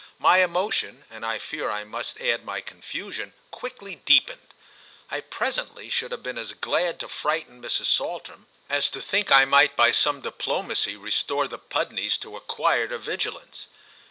My 0.17 0.39
emotion, 0.39 1.05
and 1.11 1.23
I 1.23 1.37
fear 1.37 1.69
I 1.69 1.83
must 1.83 2.19
add 2.19 2.43
my 2.43 2.59
confusion, 2.59 3.33
quickly 3.51 3.97
deepened; 3.97 4.47
I 5.11 5.19
presently 5.19 5.91
should 5.91 6.09
have 6.11 6.23
been 6.23 6.39
as 6.39 6.53
glad 6.53 6.99
to 7.01 7.07
frighten 7.07 7.61
Mrs. 7.61 7.85
Saltram 7.85 8.47
as 8.67 8.89
to 8.89 8.99
think 8.99 9.31
I 9.31 9.45
might 9.45 9.75
by 9.75 9.91
some 9.91 10.21
diplomacy 10.21 10.95
restore 10.95 11.47
the 11.47 11.59
Pudneys 11.59 12.17
to 12.21 12.35
a 12.35 12.41
quieter 12.41 12.97
vigilance. 12.97 13.67